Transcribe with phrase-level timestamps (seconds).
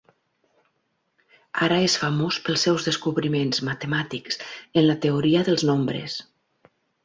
[1.67, 4.43] Ara és famós pels seus descobriments matemàtics
[4.83, 6.21] en la teoria dels nombres.